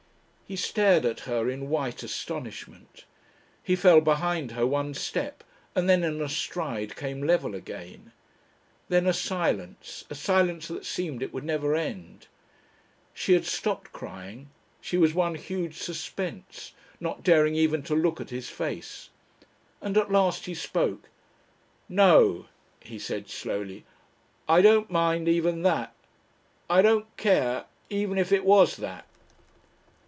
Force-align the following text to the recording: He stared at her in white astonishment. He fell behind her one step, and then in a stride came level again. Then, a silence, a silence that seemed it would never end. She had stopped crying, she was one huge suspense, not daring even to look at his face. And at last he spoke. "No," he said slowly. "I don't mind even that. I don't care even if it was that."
He 0.51 0.57
stared 0.57 1.05
at 1.05 1.21
her 1.21 1.49
in 1.49 1.69
white 1.69 2.03
astonishment. 2.03 3.05
He 3.63 3.77
fell 3.77 4.01
behind 4.01 4.51
her 4.51 4.67
one 4.67 4.93
step, 4.93 5.45
and 5.73 5.89
then 5.89 6.03
in 6.03 6.21
a 6.21 6.27
stride 6.27 6.97
came 6.97 7.23
level 7.23 7.55
again. 7.55 8.11
Then, 8.89 9.07
a 9.07 9.13
silence, 9.13 10.03
a 10.09 10.13
silence 10.15 10.67
that 10.67 10.83
seemed 10.85 11.23
it 11.23 11.33
would 11.33 11.45
never 11.45 11.73
end. 11.73 12.27
She 13.13 13.31
had 13.31 13.45
stopped 13.45 13.93
crying, 13.93 14.49
she 14.81 14.97
was 14.97 15.13
one 15.13 15.35
huge 15.35 15.77
suspense, 15.77 16.73
not 16.99 17.23
daring 17.23 17.55
even 17.55 17.81
to 17.83 17.95
look 17.95 18.19
at 18.19 18.29
his 18.29 18.49
face. 18.49 19.09
And 19.79 19.95
at 19.97 20.11
last 20.11 20.47
he 20.47 20.53
spoke. 20.53 21.07
"No," 21.87 22.47
he 22.81 22.99
said 22.99 23.29
slowly. 23.29 23.85
"I 24.49 24.61
don't 24.61 24.91
mind 24.91 25.29
even 25.29 25.61
that. 25.61 25.95
I 26.69 26.81
don't 26.81 27.05
care 27.15 27.67
even 27.89 28.17
if 28.17 28.33
it 28.33 28.43
was 28.43 28.75
that." 28.75 29.07